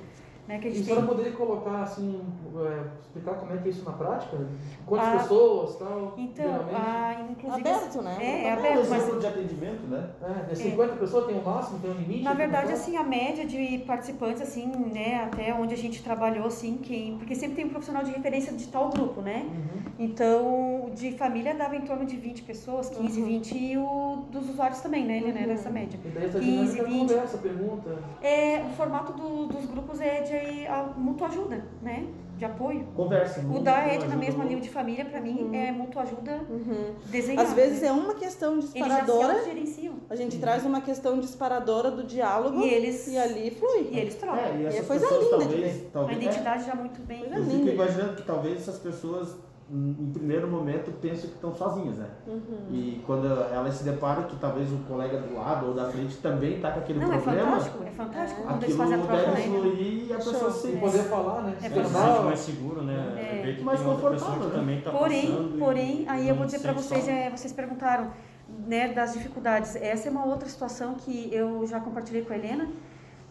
[0.50, 2.20] Né, que a gente e a senhora poderia colocar, assim,
[2.56, 4.36] é, explicar como é que é isso na prática?
[4.84, 6.14] Quantas ah, pessoas tal?
[6.18, 7.68] Então, ah, inclusive...
[7.68, 8.16] Aberto, né?
[8.20, 8.88] É, é aberto.
[8.90, 10.10] Mas de atendimento, né?
[10.20, 10.96] É, é 50 é.
[10.96, 12.24] pessoas, tem um máximo, tem um limite?
[12.24, 16.78] Na verdade, assim, a média de participantes, assim, né, até onde a gente trabalhou, assim,
[16.78, 19.46] quem, porque sempre tem um profissional de referência de tal grupo, né?
[19.46, 19.80] Uhum.
[20.00, 23.26] Então, de família dava em torno de 20 pessoas, 15, uhum.
[23.26, 25.32] 20, e o dos usuários também, né, uhum.
[25.32, 26.00] né nessa média.
[26.04, 26.98] E daí essa 15, 20.
[26.98, 27.98] conversa, pergunta?
[28.20, 32.06] É, o formato do, dos grupos é de a mútua ajuda, né?
[32.36, 32.86] De apoio.
[32.96, 33.40] Conversa.
[33.40, 35.54] O da é na mesma nível de família, para mim, uhum.
[35.54, 36.94] é mútua ajuda uhum.
[37.06, 37.46] desenhada.
[37.46, 37.88] Às vezes né?
[37.88, 39.46] é uma questão disparadora.
[39.46, 40.40] Eles já a gente uhum.
[40.40, 43.90] traz uma questão disparadora do diálogo e, eles, e ali flui.
[43.92, 44.40] E eles trocam.
[44.40, 45.90] É, e, e é coisa linda talvez, de ver.
[45.92, 47.24] Talvez, a identidade é, já muito bem.
[47.30, 49.36] Eu fico imaginando que talvez essas pessoas
[49.72, 52.08] em primeiro momento pensam que estão sozinhas, né?
[52.26, 52.40] Uhum.
[52.72, 56.56] E quando elas se deparam que talvez o colega do lado ou da frente também
[56.56, 57.40] está com aquele Não, é problema.
[57.40, 58.42] É fantástico, é fantástico.
[58.42, 60.72] Quando eles fazem a troca, deve fluir e a pessoa se...
[60.72, 61.56] poder falar, né?
[61.62, 63.14] É, é mais seguro, né?
[63.16, 63.54] É.
[63.54, 64.54] Que mais confortável, né?
[64.54, 68.10] também tá porém, porém, aí eu vou dizer para vocês, é, vocês perguntaram
[68.66, 69.76] né, das dificuldades.
[69.76, 72.68] Essa é uma outra situação que eu já compartilhei com a Helena.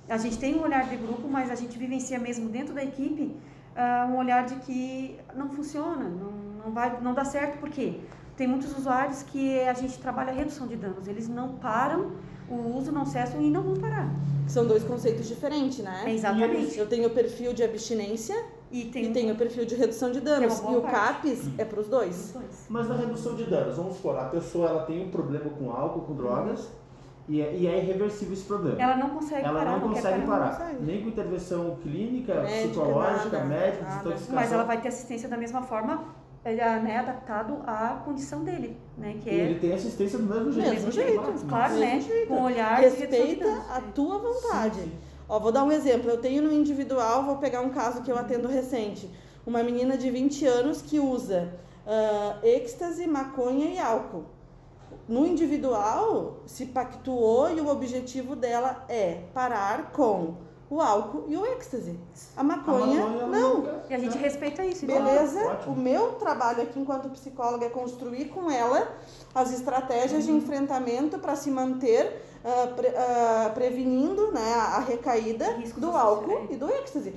[0.08, 3.36] A gente tem um olhar de grupo, mas a gente vivencia mesmo dentro da equipe
[3.75, 6.32] uh, um olhar de que não funciona, não,
[6.65, 7.99] não, vai, não dá certo, por quê?
[8.36, 12.12] Tem muitos usuários que a gente trabalha a redução de danos, eles não param,
[12.49, 14.10] o uso não cessam e não vão parar.
[14.47, 16.03] São dois conceitos diferentes, né?
[16.08, 16.77] É exatamente.
[16.77, 18.36] Eu tenho o perfil de abstinência
[18.71, 20.60] e tem, e tem o perfil de redução de danos.
[20.60, 22.36] E o CAPES é para os dois.
[22.67, 26.01] Mas na redução de danos, vamos supor, a pessoa ela tem um problema com álcool,
[26.01, 26.67] com drogas,
[27.30, 28.82] e é, e é irreversível esse problema.
[28.82, 29.72] Ela não consegue ela parar.
[29.72, 30.46] Ela não consegue parar.
[30.46, 30.84] Não consegue.
[30.84, 33.96] Nem com intervenção clínica, médica, psicológica, nada, médica, nada.
[33.96, 34.36] desintoxicação.
[34.36, 36.06] Mas ela vai ter assistência da mesma forma,
[36.44, 38.76] é, né, adaptado à condição dele.
[38.98, 39.44] Né, que e é...
[39.44, 40.68] ele tem assistência do mesmo jeito.
[40.68, 41.46] Do mesmo jeito.
[41.48, 42.02] Claro, né?
[42.02, 42.28] Jeito.
[42.30, 44.80] Com olhar Respeita a tua vontade.
[44.80, 44.92] Sim, sim.
[45.30, 46.10] Ó, vou dar um exemplo.
[46.10, 49.08] Eu tenho no individual, vou pegar um caso que eu atendo recente.
[49.46, 51.54] Uma menina de 20 anos que usa
[51.86, 54.26] uh, êxtase, maconha e álcool
[55.08, 60.36] no individual se pactuou e o objetivo dela é parar com
[60.69, 61.99] o álcool e o êxtase.
[62.38, 63.82] A maconha, a maconha não.
[63.89, 64.86] E a gente respeita isso.
[64.86, 65.04] Então.
[65.04, 65.60] Beleza?
[65.65, 68.88] O meu trabalho aqui enquanto psicóloga é construir com ela
[69.34, 70.38] as estratégias uhum.
[70.38, 76.56] de enfrentamento para se manter uh, pre, uh, prevenindo né, a recaída do álcool e
[76.56, 77.15] do êxtase.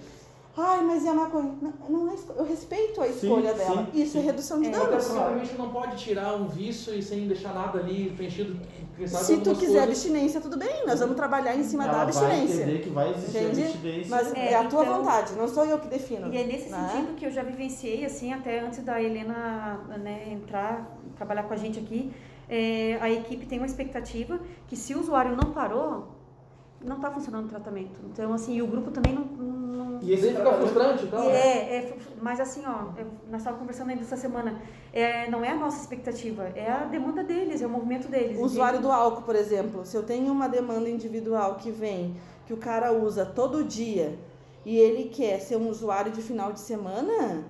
[0.54, 1.54] Ai, mas e a maconha?
[1.62, 3.88] Não, não é, eu respeito a escolha sim, dela.
[3.90, 4.26] Sim, Isso é sim.
[4.26, 5.04] é redução de é, danos.
[5.06, 8.60] Provavelmente não pode tirar um vício e sem deixar nada ali preenchido.
[9.06, 9.82] Se tu quiser coisas...
[9.84, 10.86] abstinência, tudo bem.
[10.86, 12.66] Nós vamos trabalhar em cima Ela da abstinência.
[12.66, 13.62] Vai que vai existir Entende?
[13.62, 14.10] abstinência.
[14.10, 16.32] Mas é, é a tua então, vontade, não sou eu que defino.
[16.32, 16.90] E é nesse né?
[16.92, 21.56] sentido que eu já vivenciei, assim, até antes da Helena né, entrar, trabalhar com a
[21.56, 22.12] gente aqui.
[22.46, 24.38] É, a equipe tem uma expectativa
[24.68, 26.08] que se o usuário não parou,
[26.84, 28.00] não está funcionando o tratamento.
[28.04, 29.24] Então, assim, o grupo também não.
[29.24, 29.98] não...
[30.02, 31.30] E esse fica frustrante, então?
[31.30, 32.92] É, é, mas assim, ó,
[33.30, 34.60] nós estávamos conversando ainda essa semana,
[34.92, 38.38] é, não é a nossa expectativa, é a demanda deles, é o movimento deles.
[38.38, 42.16] O usuário do álcool, por exemplo, se eu tenho uma demanda individual que vem,
[42.46, 44.18] que o cara usa todo dia,
[44.64, 47.44] e ele quer ser um usuário de final de semana,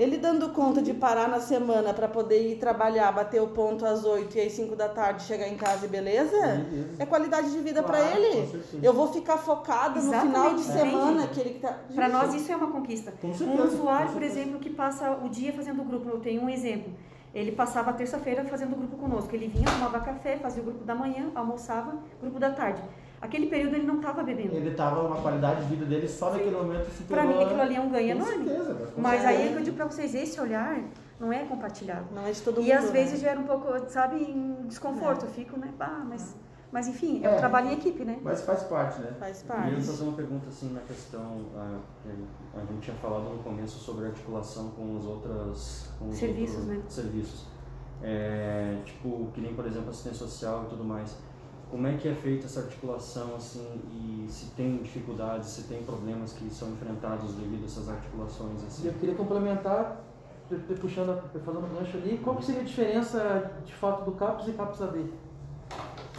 [0.00, 4.02] ele dando conta de parar na semana para poder ir trabalhar, bater o ponto às
[4.02, 6.66] 8 e às 5 da tarde chegar em casa e beleza,
[6.98, 8.64] é qualidade de vida claro, para ele.
[8.82, 11.80] Eu vou ficar focada Exatamente, no final de semana que ele tá.
[11.94, 13.12] Para nós isso é uma conquista.
[13.22, 16.90] um usuário, por exemplo, que passa o dia fazendo grupo, eu tenho um exemplo.
[17.34, 19.34] Ele passava a terça-feira fazendo grupo conosco.
[19.36, 22.82] Ele vinha, tomava café, fazia o grupo da manhã, almoçava, grupo da tarde.
[23.20, 24.54] Aquele período ele não estava bebendo.
[24.54, 27.80] Ele estava uma qualidade de vida dele só naquele momento Para mim aquilo ali é
[27.80, 28.44] um ganho enorme.
[28.46, 30.80] Certeza, mas aí é que eu digo para vocês, esse olhar
[31.18, 32.06] não é compartilhado.
[32.14, 32.66] Não é de todo mundo.
[32.66, 32.92] E às né?
[32.92, 35.24] vezes gera um pouco, sabe, em desconforto.
[35.24, 35.28] É.
[35.28, 36.34] Eu fico, né, bah, mas...
[36.72, 38.20] Mas enfim, é, é um trabalho em equipe, né?
[38.22, 39.12] Mas faz parte, né?
[39.18, 39.74] Faz parte.
[39.74, 41.80] Eu fazer uma pergunta assim na questão, a,
[42.56, 46.76] a gente tinha falado no começo sobre articulação com os outros com os serviços, outros
[46.76, 46.82] né?
[46.88, 47.46] Serviços.
[48.02, 51.16] É, tipo, que nem por exemplo assistência social e tudo mais.
[51.70, 56.32] Como é que é feita essa articulação, assim, e se tem dificuldades, se tem problemas
[56.32, 58.88] que são enfrentados devido a essas articulações, assim?
[58.88, 60.00] Eu queria complementar,
[60.80, 64.52] puxando, fazendo um gancho ali, qual que seria a diferença, de fato, do CAPS e
[64.52, 65.04] CAPS AD?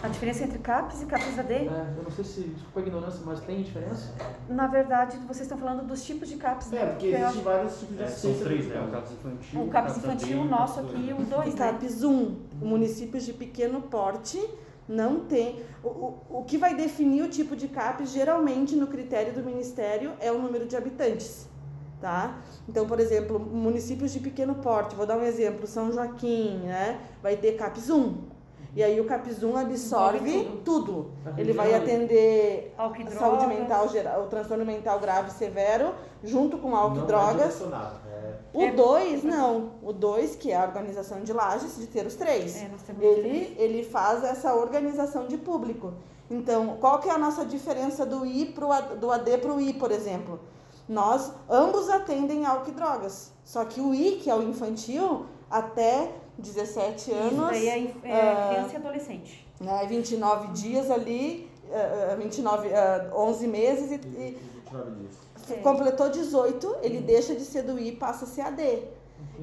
[0.04, 1.54] A diferença entre CAPS e CAPS AD?
[1.54, 4.14] É, eu não sei se, desculpa a ignorância, mas tem diferença?
[4.50, 6.82] Na verdade, vocês estão falando dos tipos de CAPS, né?
[6.82, 8.82] É, porque existem vários tipos de é, São três, né?
[8.82, 11.72] O CAPS infantil, o CAPS infantil, o nosso aqui, o dois, né?
[11.72, 14.40] CAPS 1, municípios de pequeno porte,
[14.88, 15.63] não tem.
[15.84, 20.13] O, o, o que vai definir o tipo de CAPES, geralmente, no critério do Ministério,
[20.20, 21.48] é o número de habitantes.
[22.00, 22.39] Tá?
[22.67, 27.00] Então, por exemplo, municípios de pequeno porte, vou dar um exemplo, São Joaquim, né?
[27.22, 28.32] vai ter CAPES 1.
[28.74, 31.12] E aí o CAPES 1 absorve tudo.
[31.24, 31.34] tudo.
[31.38, 36.74] Ele vai atender a saúde mental geral, o transtorno mental grave e severo, junto com
[36.74, 37.62] álcool e é drogas.
[37.62, 37.65] É
[38.54, 39.72] o 2, é, não.
[39.82, 42.58] O 2, que é a organização de lajes, de ter os três.
[42.58, 45.94] É, ele, ele faz essa organização de público.
[46.30, 49.74] Então, qual que é a nossa diferença do I pro do AD para o I,
[49.74, 50.40] por exemplo?
[50.88, 53.32] Nós, ambos atendem álcool e drogas.
[53.44, 57.32] Só que o I, que é o infantil, até 17 anos...
[57.32, 59.48] Isso daí é, é uh, criança e adolescente.
[59.60, 61.51] Né, 29 dias ali,
[62.14, 62.72] uh, 29, uh,
[63.16, 63.96] 11 meses e...
[63.96, 64.38] e
[64.72, 65.22] 29 dias
[65.64, 67.06] completou 18, ele uhum.
[67.06, 68.62] deixa de ser do I e passa a ser AD.
[68.64, 68.82] Uhum.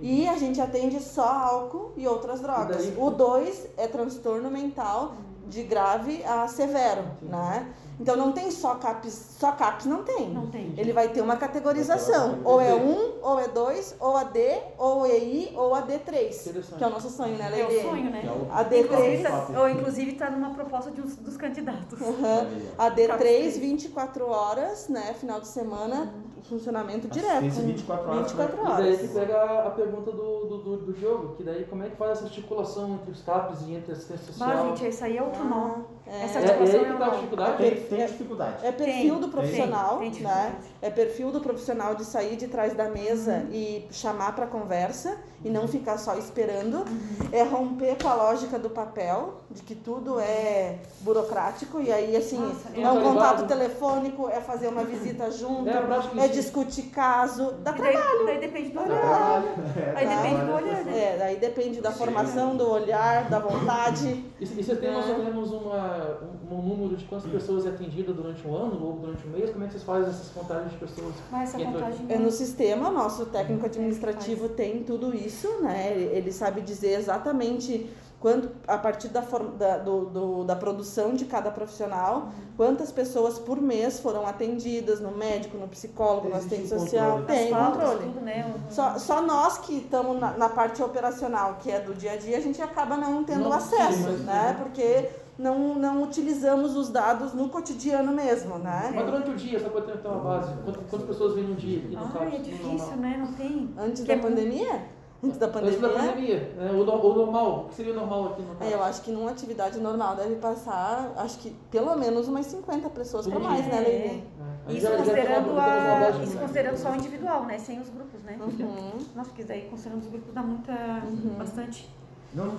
[0.01, 2.85] E a gente atende só álcool e outras drogas.
[2.85, 3.03] E daí...
[3.03, 5.15] O 2 é transtorno mental
[5.47, 7.73] de grave a severo, né?
[8.01, 10.31] Então não tem só CAPS, só CAPS não tem.
[10.31, 10.73] Não tem.
[10.77, 12.41] Ele vai ter uma categorização.
[12.45, 14.39] Ou é um, ou é dois, ou AD,
[14.79, 16.77] ou EI, ou AD3.
[16.77, 17.77] Que é o nosso sonho, né, Leide?
[17.77, 18.23] É o sonho, né?
[18.51, 18.85] AD3.
[18.85, 22.01] Inclusive, tá, ou inclusive está numa proposta de, dos candidatos.
[22.01, 22.77] Uhum.
[22.79, 25.15] AD3, 24 horas, né?
[25.15, 26.43] Final de semana, uhum.
[26.43, 27.41] funcionamento direto.
[27.43, 28.33] 24 horas.
[28.33, 28.79] 24 horas.
[28.79, 31.89] E daí que pega a pergunta do, do, do, do jogo, que daí como é
[31.89, 34.49] que faz essa articulação entre os CAPs e entre a assistência social?
[34.49, 35.79] Mas, gente, isso aí é outro nó.
[36.07, 36.25] É.
[36.25, 38.67] Essa articulação é, é, é, é dificuldade tem dificuldade.
[38.67, 40.57] É perfil tem, do profissional, tem, tem né?
[40.81, 43.53] É perfil do profissional de sair de trás da mesa uhum.
[43.53, 46.79] e chamar para conversa e não ficar só esperando.
[46.79, 47.29] Uhum.
[47.33, 52.39] É romper com a lógica do papel, de que tudo é burocrático e aí assim,
[52.39, 57.73] Nossa, é um contato telefônico, é fazer uma visita junto, é, é discutir caso, dá
[57.73, 58.27] daí, trabalho.
[58.27, 59.43] Daí depende do olhar.
[59.95, 60.99] Aí depende do olhar, né?
[60.99, 64.25] É, daí depende da formação, do olhar, da vontade.
[64.39, 66.19] E, e você tem mais ou menos uma,
[66.51, 69.51] um, um número de quantas pessoas é atendida durante um ano ou durante um mês?
[69.51, 71.15] Como é que vocês fazem essas contagens de pessoas?
[71.31, 75.28] Mas essa contagem é no sistema, nosso técnico administrativo tem tudo isso,
[75.63, 75.93] né?
[75.93, 81.51] Ele sabe dizer exatamente quanto a partir da, da, do, do, da produção de cada
[81.51, 87.23] profissional, quantas pessoas por mês foram atendidas no médico, no psicólogo, no assistente social.
[87.23, 88.07] Tem controle.
[88.07, 88.53] Tudo, né?
[88.71, 92.37] só, só nós que estamos na, na, parte operacional, que é do dia a dia,
[92.37, 94.57] a gente acaba não tendo não, acesso, sim, né?
[94.59, 98.91] Porque não, não utilizamos os dados no cotidiano mesmo, né?
[98.93, 101.83] Mas durante o dia, só para ter uma base, quantas, quantas pessoas vêm no dia?
[101.97, 103.17] Ah, é difícil, né?
[103.17, 103.71] Não tem.
[103.79, 104.98] Antes que da é pandemia?
[105.23, 105.79] Antes da pandemia?
[105.79, 106.53] Antes da pandemia.
[106.61, 109.31] É, o, o normal, o que seria normal aqui no é, Eu acho que numa
[109.31, 114.25] atividade normal deve passar, acho que pelo menos umas 50 pessoas para mais, né, Leide?
[114.69, 114.73] É.
[114.73, 117.59] Isso, considerando, a, isso considerando só o individual, né?
[117.59, 118.39] Sem os grupos, né?
[118.39, 118.93] Uhum.
[119.17, 121.35] Nossa, porque daí considerando os grupos dá muita, uhum.
[121.39, 121.89] bastante.
[122.35, 122.55] Não.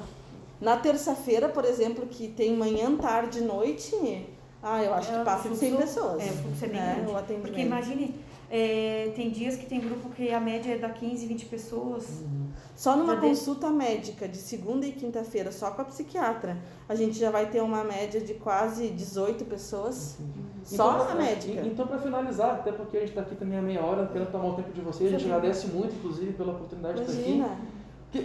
[0.60, 4.28] Na terça-feira, por exemplo, que tem manhã, tarde e noite,
[4.62, 6.22] ah, eu acho que é, passa de 100 pessoas.
[6.22, 7.06] É, o é né?
[7.06, 7.42] grande.
[7.42, 8.16] Porque imagine
[8.52, 12.24] É, tem dias que tem grupo que a média é da 15, 20 pessoas.
[12.76, 16.58] Só numa Já consulta médica de segunda e quinta-feira, só com a psiquiatra,
[16.88, 20.18] a gente já vai ter uma média de quase 18 pessoas.
[20.64, 21.62] Só Então, a pra- médica.
[21.62, 24.46] Então, para finalizar, até porque a gente está aqui também há meia hora, querendo tomar
[24.48, 27.32] o tempo de vocês, a gente agradece muito, inclusive, pela oportunidade de estar aqui.
[27.32, 27.58] Imagina.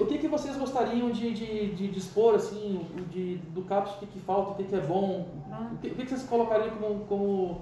[0.00, 3.98] O que, que vocês gostariam de, de, de dispor, assim, o- de, do CAPS, o
[3.98, 5.26] que, que falta, o que, que é bom?
[5.52, 5.70] Ah.
[5.74, 7.60] O que, o que que vocês colocariam como, como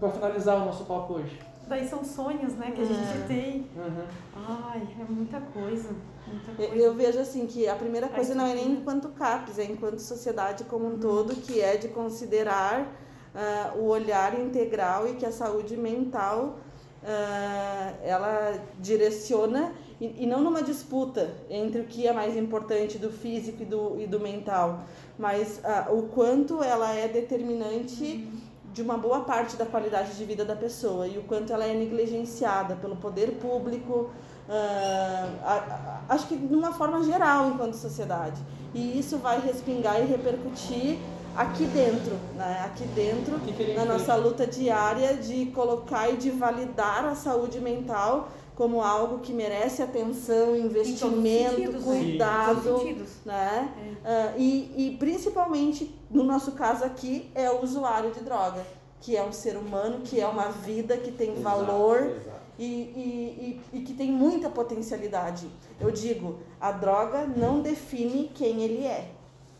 [0.00, 1.38] para finalizar o nosso papo hoje?
[1.68, 2.86] Daí são sonhos, né, que a É.
[2.86, 3.66] gente tem.
[3.76, 4.04] Uhum.
[4.36, 5.90] Ai, é muita coisa.
[6.26, 6.82] Muita Eu, coisa.
[6.84, 10.64] eu vejo assim que a primeira coisa não é nem enquanto CAPES, é enquanto sociedade
[10.64, 12.86] como um todo, que é de considerar
[13.34, 16.58] ah, o olhar integral e que a saúde mental
[17.04, 23.10] ah, ela direciona e, e não numa disputa entre o que é mais importante do
[23.10, 24.84] físico e do, e do mental,
[25.18, 28.30] mas ah, o quanto ela é determinante
[28.78, 31.74] de uma boa parte da qualidade de vida da pessoa e o quanto ela é
[31.74, 34.10] negligenciada pelo poder público,
[34.48, 38.40] a- a- acho que de uma forma geral enquanto sociedade.
[38.72, 40.98] E isso vai respingar e repercutir
[41.36, 42.62] aqui dentro, né?
[42.66, 48.28] aqui dentro, que na nossa luta diária de colocar e de validar a saúde mental
[48.54, 51.98] como algo que merece atenção, investimento, sentidos, né?
[52.00, 53.08] Cuidado todos os sentidos.
[53.24, 53.72] né?
[54.04, 58.64] Ah, e, e principalmente, no nosso caso aqui, é o usuário de droga,
[59.00, 62.30] que é um ser humano, que é uma vida, que tem valor Exato.
[62.58, 65.48] e, e, e, e que tem muita potencialidade.
[65.80, 69.10] Eu digo, a droga não define quem ele é,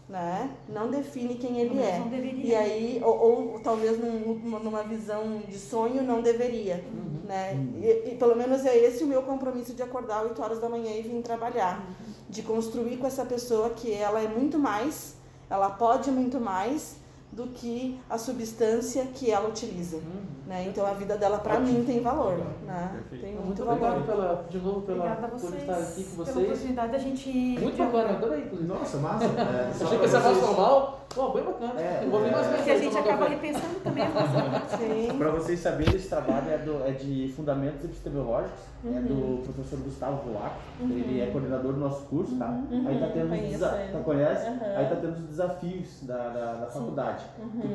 [0.08, 0.50] né?
[0.68, 2.00] Não define quem ele é.
[2.42, 6.82] E aí, ou, ou talvez num- numa, visão de sonho, não deveria.
[7.24, 7.54] Né?
[7.82, 10.90] E, e pelo menos é esse o meu compromisso de acordar 8 horas da manhã
[10.92, 11.84] e vir trabalhar.
[12.28, 15.14] De construir com essa pessoa que ela é muito mais,
[15.50, 16.96] ela pode muito mais
[17.30, 19.98] do que a substância que ela utiliza.
[20.46, 20.64] Né?
[20.68, 22.38] Então a vida dela, para mim, tem valor.
[22.64, 22.90] Né?
[22.94, 23.22] Perfeito.
[23.22, 24.06] Tem Muito muito obrigado valor.
[24.06, 26.46] pela, de novo pela, por vocês estar aqui com pela vocês.
[26.48, 27.28] oportunidade da gente...
[27.30, 28.68] Muito bacana, adorei, inclusive.
[28.68, 29.24] Nossa, massa.
[29.38, 31.00] É, Achei que pra ia ser mais vocês- formal.
[31.18, 31.80] Pô, bem bacana.
[31.80, 32.50] É, Eu vou vir mais é.
[32.50, 32.56] vezes.
[32.64, 33.30] Porque a gente acaba café.
[33.34, 35.18] repensando também as nossas Sim.
[35.18, 40.22] Para vocês saberem, esse trabalho é, do, é de fundamentos epistemológicos, é do professor Gustavo
[40.22, 42.60] Vulac, ele é coordenador do nosso curso, tá?
[42.86, 43.92] Aí tá tendo os Conheço desa- ele.
[43.92, 44.46] tá, conhece?
[44.46, 47.24] Aí tá tendo os desafios da, da, da faculdade.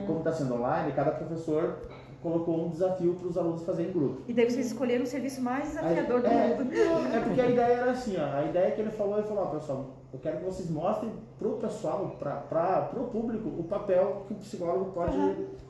[0.08, 1.80] Como está sendo online, cada professor
[2.22, 4.22] colocou um desafio para os alunos fazerem em grupo.
[4.26, 6.74] E daí vocês escolheram o serviço mais desafiador do é, mundo.
[7.14, 9.48] É porque a ideia era assim, ó, a ideia que ele falou, ele falou, ó,
[9.48, 14.38] pessoal, eu quero que vocês mostrem pro pessoal, para o público, o papel que o
[14.38, 15.18] psicólogo pode,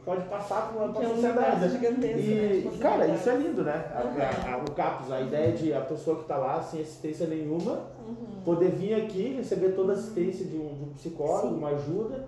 [0.03, 1.49] pode passar para é a um sociedade.
[1.65, 3.85] universo gigantesco, né, E, cara, isso é lindo, né?
[3.93, 7.25] A- a- a- o CAPS, a ideia de a pessoa que está lá sem assistência
[7.25, 7.83] nenhuma,
[8.43, 12.25] poder vir aqui, receber toda a assistência de um, de um psicólogo, uma ajuda.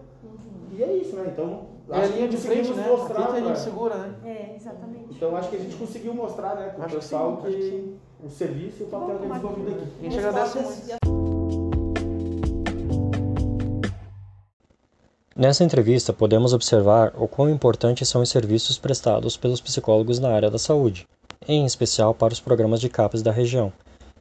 [0.72, 1.26] E é isso, né?
[1.34, 2.98] Então, É a acho que linha de frente, conseguimos né?
[2.98, 3.20] mostrar.
[3.24, 4.16] Aqui que a gente pra- segura, né?
[4.24, 5.06] É, exatamente.
[5.12, 8.30] então acho que a gente conseguiu mostrar, né, para o pessoal sim, que, que o
[8.30, 9.88] serviço e o papel que é desenvolvido aqui.
[10.00, 11.05] A gente agradece muito.
[15.38, 20.50] Nessa entrevista, podemos observar o quão importantes são os serviços prestados pelos psicólogos na área
[20.50, 21.06] da saúde,
[21.46, 23.74] em especial para os programas de CAPES da região,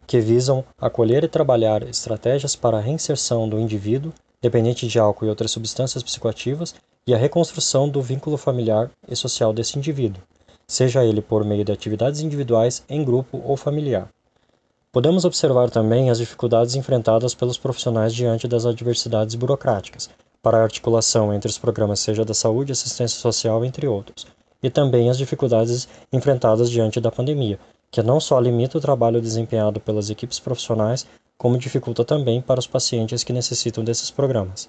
[0.08, 5.28] que visam acolher e trabalhar estratégias para a reinserção do indivíduo, dependente de álcool e
[5.28, 6.74] outras substâncias psicoativas,
[7.06, 10.20] e a reconstrução do vínculo familiar e social desse indivíduo,
[10.66, 14.08] seja ele por meio de atividades individuais, em grupo ou familiar.
[14.90, 20.10] Podemos observar também as dificuldades enfrentadas pelos profissionais diante das adversidades burocráticas,
[20.44, 24.26] para a articulação entre os programas seja da saúde, assistência social, entre outros,
[24.62, 27.58] e também as dificuldades enfrentadas diante da pandemia,
[27.90, 31.06] que não só limita o trabalho desempenhado pelas equipes profissionais,
[31.38, 34.68] como dificulta também para os pacientes que necessitam desses programas.